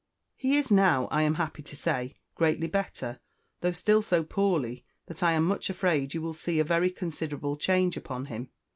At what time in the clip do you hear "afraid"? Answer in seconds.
5.69-6.15